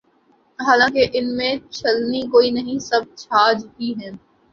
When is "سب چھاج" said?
2.79-3.65